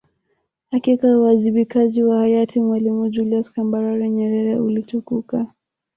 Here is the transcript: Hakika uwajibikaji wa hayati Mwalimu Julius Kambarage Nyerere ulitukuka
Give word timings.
Hakika 0.71 1.17
uwajibikaji 1.17 2.03
wa 2.03 2.17
hayati 2.17 2.59
Mwalimu 2.59 3.09
Julius 3.09 3.51
Kambarage 3.51 4.09
Nyerere 4.09 4.55
ulitukuka 4.59 5.45